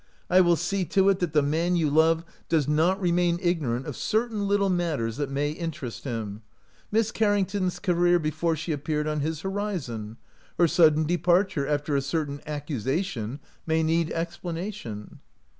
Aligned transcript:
"I 0.31 0.41
will 0.41 0.55
see 0.55 0.83
to 0.85 1.09
it 1.09 1.19
that 1.19 1.33
the 1.33 1.43
man 1.43 1.75
you 1.75 1.87
love 1.91 2.25
does 2.49 2.67
not 2.67 2.99
remain 2.99 3.37
ignorant 3.39 3.85
of 3.85 3.95
certain 3.95 4.47
little 4.47 4.67
matters 4.71 5.17
that 5.17 5.29
may 5.29 5.51
interest 5.51 6.05
him. 6.05 6.41
Miss 6.91 7.11
Carrington's 7.11 7.77
career 7.77 8.17
before 8.17 8.55
she 8.55 8.73
ap 8.73 8.85
peared 8.85 9.05
on 9.05 9.19
his 9.19 9.41
horizon. 9.41 10.17
Her 10.57 10.67
sudden 10.67 11.03
de 11.03 11.19
parture 11.19 11.69
after 11.69 11.95
a 11.95 12.01
certain 12.01 12.41
accusation 12.47 13.39
may 13.67 13.83
need 13.83 14.11
explanation." 14.11 15.19